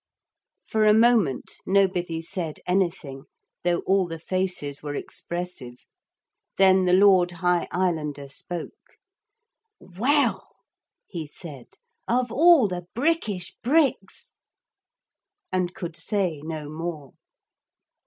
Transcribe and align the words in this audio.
For 0.65 0.87
a 0.87 0.95
moment 0.95 1.57
nobody 1.63 2.23
said 2.23 2.59
anything, 2.65 3.25
though 3.63 3.81
all 3.81 4.07
the 4.07 4.17
faces 4.17 4.81
were 4.81 4.95
expressive. 4.95 5.75
Then 6.57 6.85
the 6.85 6.93
Lord 6.93 7.29
High 7.33 7.67
Islander 7.71 8.27
spoke. 8.27 8.97
'Well,' 9.79 10.55
he 11.07 11.27
said, 11.27 11.75
'of 12.07 12.31
all 12.31 12.67
the 12.67 12.87
brickish 12.95 13.53
bricks' 13.61 14.33
and 15.53 15.75
could 15.75 15.95
say 15.95 16.41
no 16.43 16.67
more. 16.67 17.13